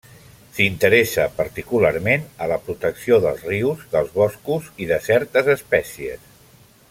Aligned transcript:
S'interessa 0.59 1.25
particularment 1.41 2.25
a 2.45 2.47
la 2.53 2.57
protecció 2.69 3.21
dels 3.27 3.45
rius, 3.51 3.85
dels 3.93 4.11
boscs 4.19 4.71
i 4.87 4.89
de 4.95 4.99
certes 5.11 5.55
espècies. 5.59 6.27